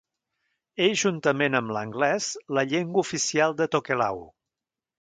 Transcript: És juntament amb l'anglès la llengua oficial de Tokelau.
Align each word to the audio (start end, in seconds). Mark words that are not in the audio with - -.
És 0.85 0.95
juntament 1.01 1.59
amb 1.59 1.73
l'anglès 1.77 2.29
la 2.59 2.65
llengua 2.73 3.03
oficial 3.07 3.57
de 3.61 3.69
Tokelau. 3.77 4.27